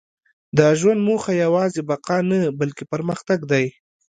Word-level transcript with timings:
•د 0.57 0.59
ژوند 0.79 0.99
موخه 1.07 1.31
یوازې 1.43 1.81
بقا 1.89 2.17
نه، 2.29 2.39
بلکې 2.59 2.83
پرمختګ 2.93 3.39
دی. 3.51 3.65